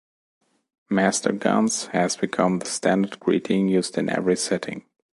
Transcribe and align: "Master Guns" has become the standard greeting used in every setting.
"Master 0.89 1.31
Guns" 1.31 1.85
has 1.93 2.17
become 2.17 2.57
the 2.57 2.65
standard 2.65 3.19
greeting 3.19 3.67
used 3.67 3.99
in 3.99 4.09
every 4.09 4.35
setting. 4.35 4.87